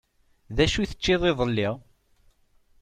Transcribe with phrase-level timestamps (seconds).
[0.55, 1.69] D acu i teččiḍ iḍelli?